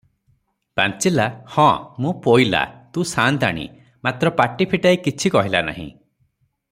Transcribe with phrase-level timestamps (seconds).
[0.79, 1.25] ପାଞ୍ଚିଲା,
[1.55, 1.65] ହଁ,
[2.05, 2.63] ମୁଁ ପୋଇଲା,
[2.95, 3.67] ତୁ ସାଆନ୍ତାଣୀ;
[4.09, 5.89] ମାତ୍ର ପାଟି ଫିଟାଇ କିଛି କହିଲା ନାହିଁ।